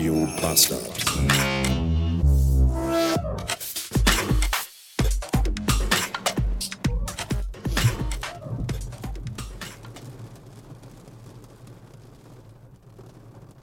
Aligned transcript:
Radio 0.00 0.26
Bastard. 0.40 0.80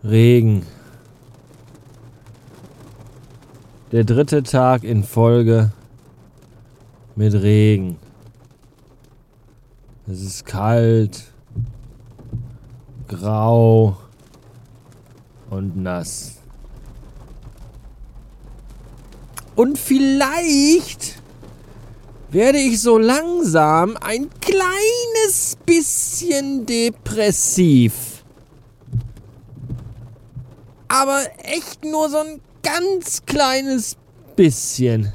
Regen. 0.03 0.67
Der 3.91 4.03
dritte 4.03 4.43
Tag 4.43 4.83
in 4.83 5.03
Folge 5.03 5.71
mit 7.15 7.33
Regen. 7.33 7.97
Es 10.05 10.21
ist 10.21 10.45
kalt, 10.45 11.31
grau 13.07 13.97
und 15.77 15.83
nass. 15.83 16.33
Und 19.55 19.77
vielleicht 19.77 21.21
werde 22.29 22.59
ich 22.59 22.81
so 22.81 22.97
langsam 22.97 23.97
ein 23.97 24.29
kleines 24.41 25.57
bisschen 25.65 26.65
depressiv. 26.65 28.23
Aber 30.87 31.21
echt 31.43 31.83
nur 31.83 32.09
so 32.09 32.17
ein 32.17 32.41
ganz 32.63 33.25
kleines 33.25 33.95
bisschen. 34.35 35.13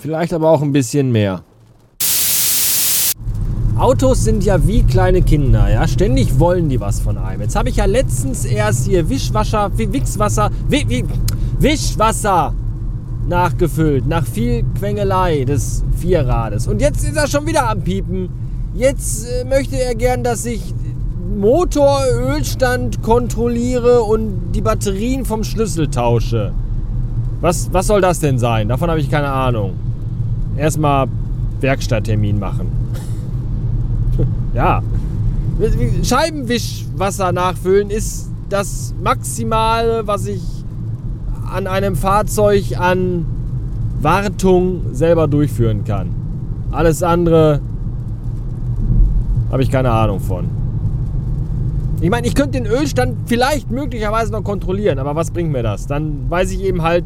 Vielleicht 0.00 0.32
aber 0.32 0.50
auch 0.50 0.62
ein 0.62 0.72
bisschen 0.72 1.12
mehr. 1.12 1.42
Autos 3.76 4.24
sind 4.24 4.44
ja 4.44 4.66
wie 4.66 4.82
kleine 4.82 5.22
Kinder, 5.22 5.70
ja. 5.70 5.86
Ständig 5.86 6.38
wollen 6.38 6.68
die 6.68 6.80
was 6.80 7.00
von 7.00 7.18
einem. 7.18 7.42
Jetzt 7.42 7.56
habe 7.56 7.68
ich 7.68 7.76
ja 7.76 7.84
letztens 7.84 8.44
erst 8.44 8.86
hier 8.86 9.08
Wischwasser, 9.08 9.70
Wichswasser, 9.76 10.50
Wischwasser 11.58 12.54
nachgefüllt, 13.28 14.06
nach 14.06 14.26
viel 14.26 14.64
Quengelei 14.78 15.44
des 15.44 15.84
Vierrades. 15.96 16.66
Und 16.66 16.80
jetzt 16.80 17.04
ist 17.04 17.16
er 17.16 17.26
schon 17.26 17.46
wieder 17.46 17.68
am 17.68 17.82
Piepen. 17.82 18.28
Jetzt 18.74 19.26
äh, 19.26 19.44
möchte 19.44 19.76
er 19.76 19.94
gern, 19.94 20.24
dass 20.24 20.46
ich 20.46 20.74
Motorölstand 21.36 23.02
kontrolliere 23.02 24.02
und 24.02 24.52
die 24.52 24.60
Batterien 24.60 25.24
vom 25.24 25.44
Schlüssel 25.44 25.88
tausche. 25.88 26.52
Was, 27.40 27.72
was 27.72 27.86
soll 27.86 28.00
das 28.00 28.20
denn 28.20 28.38
sein? 28.38 28.68
Davon 28.68 28.90
habe 28.90 29.00
ich 29.00 29.10
keine 29.10 29.28
Ahnung. 29.28 29.89
Erstmal 30.56 31.08
Werkstatttermin 31.60 32.38
machen. 32.38 32.68
ja. 34.54 34.82
Scheibenwischwasser 36.02 37.32
nachfüllen 37.32 37.90
ist 37.90 38.30
das 38.48 38.94
Maximale, 39.02 40.06
was 40.06 40.26
ich 40.26 40.42
an 41.52 41.66
einem 41.66 41.96
Fahrzeug 41.96 42.78
an 42.78 43.26
Wartung 44.00 44.82
selber 44.92 45.28
durchführen 45.28 45.84
kann. 45.84 46.08
Alles 46.70 47.02
andere 47.02 47.60
habe 49.50 49.62
ich 49.62 49.70
keine 49.70 49.90
Ahnung 49.90 50.20
von. 50.20 50.48
Ich 52.00 52.08
meine, 52.08 52.26
ich 52.26 52.34
könnte 52.34 52.52
den 52.52 52.66
Ölstand 52.66 53.16
vielleicht 53.26 53.70
möglicherweise 53.70 54.32
noch 54.32 54.42
kontrollieren, 54.42 54.98
aber 54.98 55.16
was 55.16 55.30
bringt 55.30 55.52
mir 55.52 55.62
das? 55.62 55.86
Dann 55.86 56.30
weiß 56.30 56.50
ich 56.52 56.62
eben 56.62 56.82
halt, 56.82 57.04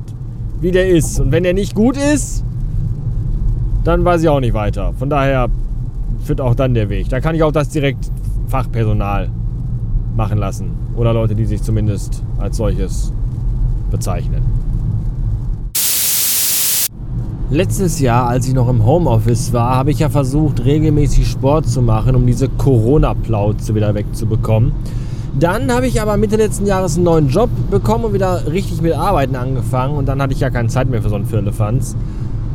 wie 0.61 0.71
der 0.71 0.89
ist. 0.89 1.19
Und 1.19 1.33
wenn 1.33 1.43
der 1.43 1.55
nicht 1.55 1.75
gut 1.75 1.97
ist, 1.97 2.45
dann 3.85 4.05
weiß 4.05 4.23
ich 4.23 4.29
auch 4.29 4.41
nicht 4.41 4.55
weiter. 4.55 4.93
Von 4.99 5.11
daher 5.11 5.49
führt 6.25 6.41
auch 6.41 6.55
dann 6.55 6.75
der 6.75 6.89
Weg. 6.89 7.09
Da 7.11 7.21
kann 7.21 7.35
ich 7.35 7.43
auch 7.43 7.53
das 7.53 7.69
direkt 7.69 8.11
Fachpersonal 8.49 9.31
machen 10.17 10.39
lassen. 10.39 10.71
Oder 10.97 11.13
Leute, 11.13 11.35
die 11.35 11.45
sich 11.45 11.63
zumindest 11.63 12.23
als 12.39 12.57
solches 12.57 13.13
bezeichnen. 13.91 14.43
Letztes 17.51 18.01
Jahr, 18.01 18.27
als 18.27 18.49
ich 18.49 18.55
noch 18.55 18.69
im 18.69 18.85
Homeoffice 18.85 19.53
war, 19.53 19.77
habe 19.77 19.91
ich 19.91 19.99
ja 19.99 20.09
versucht, 20.09 20.65
regelmäßig 20.65 21.29
Sport 21.29 21.67
zu 21.67 21.83
machen, 21.83 22.17
um 22.17 22.27
diese 22.27 22.49
Corona-Plauze 22.49 23.75
wieder 23.75 23.95
wegzubekommen. 23.95 24.73
Dann 25.39 25.71
habe 25.71 25.87
ich 25.87 26.01
aber 26.01 26.17
Mitte 26.17 26.37
letzten 26.37 26.65
Jahres 26.65 26.97
einen 26.97 27.05
neuen 27.05 27.29
Job 27.29 27.51
bekommen 27.71 28.05
und 28.05 28.13
wieder 28.15 28.51
richtig 28.51 28.81
mit 28.81 28.95
Arbeiten 28.95 29.37
angefangen. 29.37 29.97
Und 29.97 30.07
dann 30.07 30.23
hatte 30.23 30.33
ich 30.33 30.41
ja 30.41 30.49
keine 30.49 30.69
Zeit 30.69 30.89
mehr 30.89 31.03
für 31.03 31.09
so 31.09 31.17
einen 31.17 31.27
Firlefanz. 31.27 31.97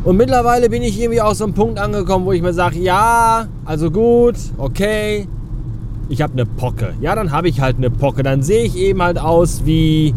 Und 0.04 0.18
mittlerweile 0.18 0.70
bin 0.70 0.82
ich 0.82 1.00
irgendwie 1.00 1.22
auch 1.22 1.36
so 1.36 1.44
einem 1.44 1.54
Punkt 1.54 1.78
angekommen, 1.78 2.26
wo 2.26 2.32
ich 2.32 2.42
mir 2.42 2.54
sage, 2.54 2.80
ja, 2.80 3.48
also 3.66 3.92
gut, 3.92 4.36
okay, 4.58 5.28
ich 6.08 6.22
habe 6.22 6.34
eine 6.34 6.46
Pocke. 6.46 6.94
Ja, 7.02 7.16
dann 7.16 7.32
habe 7.32 7.50
ich 7.50 7.62
halt 7.62 7.78
eine 7.78 7.92
Pocke. 7.92 8.24
Dann 8.24 8.42
sehe 8.42 8.64
ich 8.64 8.76
eben 8.76 9.02
halt 9.02 9.20
aus 9.20 9.64
wie, 9.66 10.16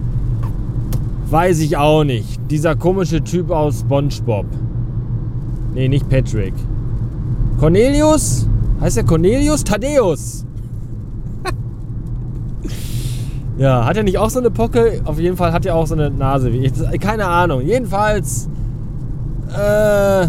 weiß 1.26 1.60
ich 1.60 1.76
auch 1.76 2.04
nicht, 2.04 2.40
dieser 2.50 2.76
komische 2.76 3.22
Typ 3.22 3.50
aus 3.50 3.80
SpongeBob. 3.80 4.46
Nee, 5.74 5.88
nicht 5.88 6.08
Patrick. 6.08 6.54
Cornelius? 7.58 8.46
Heißt 8.80 8.96
der 8.96 9.04
Cornelius? 9.04 9.64
Thaddeus. 9.64 10.46
ja, 13.58 13.84
hat 13.84 13.96
er 13.96 14.02
nicht 14.02 14.18
auch 14.18 14.30
so 14.30 14.38
eine 14.38 14.50
Pocke? 14.50 15.02
Auf 15.04 15.18
jeden 15.18 15.36
Fall 15.36 15.52
hat 15.52 15.66
er 15.66 15.74
auch 15.74 15.86
so 15.86 15.94
eine 15.94 16.10
Nase 16.10 16.52
wie. 16.52 16.70
Keine 16.98 17.26
Ahnung. 17.26 17.60
Jedenfalls 17.60 18.48
äh, 19.50 20.28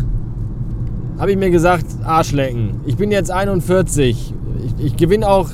habe 1.20 1.32
ich 1.32 1.38
mir 1.38 1.50
gesagt, 1.50 1.86
Arschlecken. 2.04 2.82
Ich 2.86 2.98
bin 2.98 3.12
jetzt 3.12 3.32
41. 3.32 4.34
Ich, 4.66 4.86
ich 4.86 4.98
gewinne 4.98 5.28
auch 5.28 5.50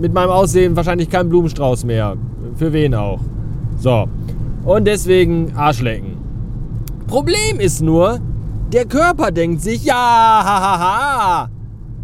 mit 0.00 0.12
meinem 0.14 0.30
Aussehen 0.30 0.76
wahrscheinlich 0.76 1.10
keinen 1.10 1.28
Blumenstrauß 1.28 1.84
mehr. 1.84 2.16
Für 2.56 2.72
wen 2.72 2.94
auch. 2.94 3.20
So. 3.78 4.08
Und 4.64 4.86
deswegen 4.86 5.54
Arschlecken. 5.56 6.16
Problem 7.06 7.60
ist 7.60 7.82
nur, 7.82 8.20
der 8.72 8.86
Körper 8.86 9.30
denkt 9.30 9.60
sich, 9.60 9.84
ja, 9.84 9.94
hahaha. 9.94 10.78
Ha, 10.78 11.42
ha. 11.42 11.48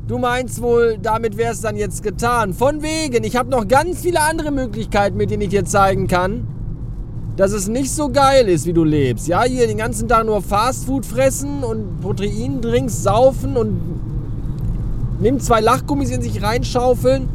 Du 0.07 0.19
meinst 0.19 0.61
wohl, 0.63 0.99
damit 1.01 1.37
wäre 1.37 1.53
es 1.53 1.61
dann 1.61 1.77
jetzt 1.77 2.03
getan. 2.03 2.55
Von 2.55 2.83
wegen, 2.83 3.25
ich 3.25 3.37
habe 3.37 3.51
noch 3.51 3.69
ganz 3.69 4.01
viele 4.01 4.21
andere 4.21 4.51
Möglichkeiten, 4.51 5.17
mit 5.17 5.31
denen 5.31 5.43
ich 5.43 5.51
dir 5.51 5.65
zeigen 5.65 6.09
kann 6.09 6.47
dass 7.39 7.53
es 7.53 7.69
nicht 7.69 7.93
so 7.93 8.09
geil 8.09 8.49
ist, 8.49 8.67
wie 8.67 8.73
du 8.73 8.83
lebst. 8.83 9.29
Ja, 9.29 9.45
hier 9.45 9.69
den 9.69 9.79
ganzen 9.79 10.09
Tag 10.09 10.27
nur 10.27 10.43
Fastfood 10.43 11.07
fressen 11.07 11.63
und 11.63 12.01
Proteindrinks 12.01 13.05
saufen 13.05 13.57
und 13.57 13.79
nimm 15.21 15.39
zwei 15.39 15.61
Lachgummis 15.61 16.11
in 16.11 16.21
sich 16.21 16.43
reinschaufeln. 16.43 17.29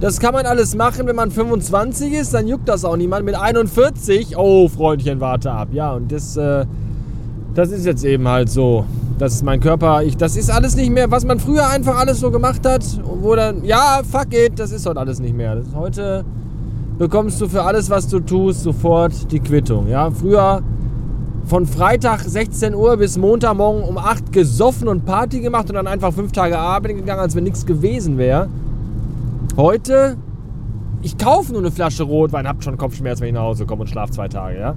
Das 0.00 0.18
kann 0.18 0.32
man 0.32 0.46
alles 0.46 0.74
machen, 0.74 1.06
wenn 1.06 1.14
man 1.14 1.30
25 1.30 2.14
ist, 2.14 2.32
dann 2.32 2.48
juckt 2.48 2.66
das 2.70 2.86
auch 2.86 2.96
niemand. 2.96 3.26
Mit 3.26 3.34
41, 3.34 4.34
oh 4.38 4.66
Freundchen, 4.68 5.20
warte 5.20 5.52
ab. 5.52 5.68
Ja, 5.72 5.92
und 5.92 6.10
das, 6.10 6.38
äh, 6.38 6.64
das 7.54 7.70
ist 7.70 7.84
jetzt 7.84 8.02
eben 8.02 8.26
halt 8.26 8.48
so. 8.48 8.86
Das 9.18 9.34
ist 9.34 9.44
mein 9.44 9.60
Körper, 9.60 10.02
ich, 10.02 10.16
das 10.16 10.36
ist 10.36 10.50
alles 10.50 10.74
nicht 10.74 10.90
mehr, 10.90 11.10
was 11.10 11.26
man 11.26 11.38
früher 11.38 11.68
einfach 11.68 11.98
alles 11.98 12.18
so 12.18 12.30
gemacht 12.30 12.66
hat. 12.66 12.82
Wo 13.04 13.34
dann, 13.34 13.62
ja, 13.62 14.00
fuck 14.10 14.32
it, 14.32 14.58
das 14.58 14.72
ist 14.72 14.86
heute 14.86 15.00
alles 15.00 15.20
nicht 15.20 15.36
mehr. 15.36 15.54
Das 15.56 15.66
ist 15.66 15.74
heute 15.74 16.24
bekommst 16.98 17.40
du 17.40 17.48
für 17.48 17.62
alles, 17.62 17.90
was 17.90 18.08
du 18.08 18.20
tust, 18.20 18.62
sofort 18.62 19.30
die 19.32 19.40
Quittung. 19.40 19.88
Ja, 19.88 20.10
früher 20.10 20.62
von 21.44 21.66
Freitag 21.66 22.20
16 22.20 22.74
Uhr 22.74 22.96
bis 22.96 23.18
Montagmorgen 23.18 23.82
um 23.82 23.98
8 23.98 24.32
gesoffen 24.32 24.88
und 24.88 25.04
Party 25.04 25.40
gemacht 25.40 25.68
und 25.68 25.74
dann 25.74 25.86
einfach 25.86 26.12
fünf 26.12 26.32
Tage 26.32 26.58
arbeiten 26.58 26.96
gegangen, 26.96 27.20
als 27.20 27.36
wenn 27.36 27.44
nichts 27.44 27.66
gewesen 27.66 28.16
wäre. 28.16 28.48
Heute, 29.56 30.16
ich 31.02 31.18
kaufe 31.18 31.52
nur 31.52 31.60
eine 31.60 31.70
Flasche 31.70 32.04
Rotwein, 32.04 32.48
hab 32.48 32.64
schon 32.64 32.78
Kopfschmerz, 32.78 33.20
wenn 33.20 33.28
ich 33.28 33.34
nach 33.34 33.42
Hause 33.42 33.66
komme 33.66 33.82
und 33.82 33.88
schlafe 33.88 34.12
zwei 34.12 34.28
Tage, 34.28 34.58
ja. 34.58 34.74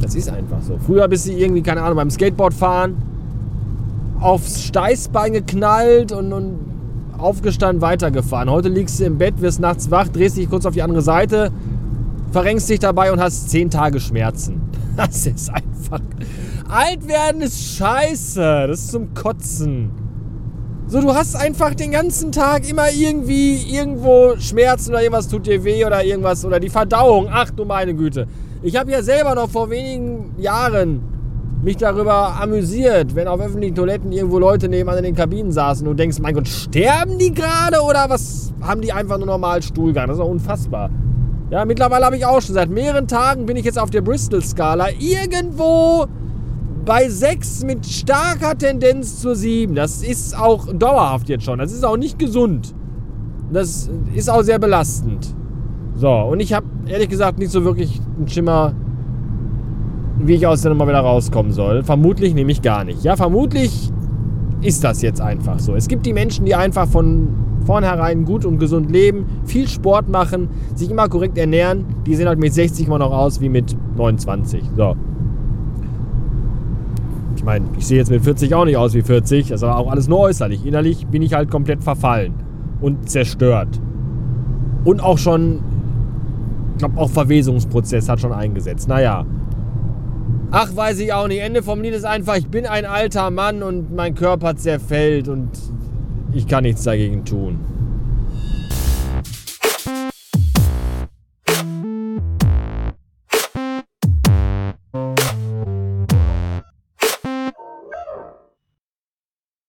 Das 0.00 0.14
ist 0.14 0.30
einfach 0.30 0.62
so. 0.62 0.78
Früher 0.78 1.08
bist 1.08 1.26
du 1.26 1.32
irgendwie, 1.32 1.62
keine 1.62 1.82
Ahnung, 1.82 1.96
beim 1.96 2.10
Skateboard 2.10 2.54
fahren, 2.54 2.96
aufs 4.20 4.62
Steißbein 4.62 5.32
geknallt 5.32 6.12
und, 6.12 6.32
und 6.32 6.58
aufgestanden, 7.18 7.82
weitergefahren. 7.82 8.50
Heute 8.50 8.68
liegst 8.68 9.00
du 9.00 9.04
im 9.04 9.18
Bett, 9.18 9.40
wirst 9.40 9.60
nachts 9.60 9.90
wach, 9.90 10.08
drehst 10.08 10.36
dich 10.36 10.48
kurz 10.48 10.66
auf 10.66 10.74
die 10.74 10.82
andere 10.82 11.02
Seite, 11.02 11.50
verrenkst 12.32 12.68
dich 12.68 12.80
dabei 12.80 13.12
und 13.12 13.20
hast 13.20 13.50
zehn 13.50 13.70
Tage 13.70 14.00
Schmerzen. 14.00 14.60
Das 14.96 15.26
ist 15.26 15.50
einfach. 15.50 16.00
Alt 16.70 17.06
werden 17.06 17.42
ist 17.42 17.76
scheiße. 17.76 18.66
Das 18.66 18.80
ist 18.80 18.92
zum 18.92 19.12
Kotzen. 19.12 19.90
So, 20.86 21.02
du 21.02 21.14
hast 21.14 21.36
einfach 21.36 21.74
den 21.74 21.90
ganzen 21.90 22.32
Tag 22.32 22.66
immer 22.66 22.90
irgendwie 22.90 23.56
irgendwo 23.56 24.36
Schmerzen 24.38 24.92
oder 24.92 25.02
irgendwas 25.02 25.28
tut 25.28 25.46
dir 25.46 25.64
weh 25.64 25.84
oder 25.84 26.02
irgendwas 26.02 26.46
oder 26.46 26.58
die 26.58 26.70
Verdauung. 26.70 27.28
Ach 27.30 27.50
du 27.50 27.66
meine 27.66 27.92
Güte. 27.94 28.26
Ich 28.62 28.76
habe 28.76 28.90
ja 28.90 29.02
selber 29.02 29.34
noch 29.34 29.50
vor 29.50 29.68
wenigen 29.68 30.34
Jahren 30.38 31.02
mich 31.66 31.76
darüber 31.76 32.40
amüsiert, 32.40 33.16
wenn 33.16 33.26
auf 33.26 33.40
öffentlichen 33.40 33.74
Toiletten 33.74 34.12
irgendwo 34.12 34.38
Leute 34.38 34.68
nebenan 34.68 34.98
in 34.98 35.04
den 35.04 35.16
Kabinen 35.16 35.50
saßen 35.50 35.84
und 35.84 35.94
du 35.94 35.96
denkst, 35.96 36.20
mein 36.20 36.32
Gott, 36.32 36.46
sterben 36.46 37.18
die 37.18 37.34
gerade 37.34 37.80
oder 37.80 38.08
was 38.08 38.54
haben 38.62 38.80
die 38.80 38.92
einfach 38.92 39.18
nur 39.18 39.26
normal 39.26 39.60
Stuhlgang? 39.62 40.06
Das 40.06 40.16
ist 40.16 40.20
doch 40.20 40.30
unfassbar. 40.30 40.90
Ja, 41.50 41.64
mittlerweile 41.64 42.06
habe 42.06 42.16
ich 42.16 42.24
auch 42.24 42.40
schon 42.40 42.54
seit 42.54 42.70
mehreren 42.70 43.08
Tagen 43.08 43.46
bin 43.46 43.56
ich 43.56 43.64
jetzt 43.64 43.80
auf 43.80 43.90
der 43.90 44.00
Bristol-Skala 44.00 44.90
irgendwo 45.00 46.06
bei 46.84 47.08
6 47.08 47.64
mit 47.64 47.84
starker 47.84 48.56
Tendenz 48.56 49.20
zur 49.20 49.34
7. 49.34 49.74
Das 49.74 50.04
ist 50.04 50.38
auch 50.38 50.72
dauerhaft 50.72 51.28
jetzt 51.28 51.44
schon. 51.44 51.58
Das 51.58 51.72
ist 51.72 51.84
auch 51.84 51.96
nicht 51.96 52.16
gesund. 52.16 52.76
Das 53.52 53.90
ist 54.14 54.30
auch 54.30 54.42
sehr 54.42 54.60
belastend. 54.60 55.34
So, 55.96 56.12
und 56.12 56.38
ich 56.38 56.52
habe 56.52 56.66
ehrlich 56.86 57.08
gesagt 57.08 57.40
nicht 57.40 57.50
so 57.50 57.64
wirklich 57.64 58.00
einen 58.16 58.28
Schimmer, 58.28 58.72
wie 60.18 60.34
ich 60.34 60.46
aus 60.46 60.62
der 60.62 60.72
Nummer 60.72 60.88
wieder 60.88 61.00
rauskommen 61.00 61.52
soll. 61.52 61.82
Vermutlich 61.82 62.34
nämlich 62.34 62.62
gar 62.62 62.84
nicht. 62.84 63.04
Ja, 63.04 63.16
vermutlich 63.16 63.92
ist 64.62 64.82
das 64.84 65.02
jetzt 65.02 65.20
einfach 65.20 65.58
so. 65.58 65.74
Es 65.74 65.88
gibt 65.88 66.06
die 66.06 66.12
Menschen, 66.12 66.44
die 66.44 66.54
einfach 66.54 66.88
von 66.88 67.28
vornherein 67.66 68.24
gut 68.24 68.44
und 68.44 68.58
gesund 68.58 68.90
leben, 68.90 69.26
viel 69.44 69.68
Sport 69.68 70.08
machen, 70.08 70.48
sich 70.74 70.90
immer 70.90 71.08
korrekt 71.08 71.36
ernähren. 71.36 71.84
Die 72.06 72.14
sehen 72.14 72.28
halt 72.28 72.38
mit 72.38 72.54
60 72.54 72.86
immer 72.86 72.98
noch 72.98 73.10
aus 73.10 73.40
wie 73.40 73.48
mit 73.48 73.76
29. 73.96 74.62
So. 74.76 74.96
Ich 77.36 77.44
meine, 77.44 77.66
ich 77.76 77.86
sehe 77.86 77.98
jetzt 77.98 78.10
mit 78.10 78.22
40 78.22 78.54
auch 78.54 78.64
nicht 78.64 78.76
aus 78.76 78.94
wie 78.94 79.02
40. 79.02 79.48
Das 79.48 79.60
ist 79.60 79.64
aber 79.64 79.78
auch 79.78 79.90
alles 79.90 80.08
nur 80.08 80.20
äußerlich. 80.20 80.64
Innerlich 80.64 81.06
bin 81.08 81.22
ich 81.22 81.34
halt 81.34 81.50
komplett 81.50 81.82
verfallen 81.82 82.34
und 82.80 83.10
zerstört. 83.10 83.80
Und 84.84 85.02
auch 85.02 85.18
schon, 85.18 85.60
ich 86.72 86.78
glaube, 86.78 86.98
auch 86.98 87.10
Verwesungsprozess 87.10 88.08
hat 88.08 88.20
schon 88.20 88.32
eingesetzt. 88.32 88.88
Naja. 88.88 89.26
Ach, 90.50 90.74
weiß 90.74 91.00
ich 91.00 91.12
auch 91.12 91.28
nicht. 91.28 91.40
Ende 91.40 91.62
vom 91.62 91.82
Lied 91.82 91.94
ist 91.94 92.04
einfach, 92.04 92.36
ich 92.36 92.46
bin 92.46 92.66
ein 92.66 92.84
alter 92.84 93.30
Mann 93.30 93.62
und 93.62 93.94
mein 93.94 94.14
Körper 94.14 94.56
zerfällt 94.56 95.28
und 95.28 95.50
ich 96.32 96.46
kann 96.46 96.62
nichts 96.62 96.84
dagegen 96.84 97.24
tun. 97.24 97.58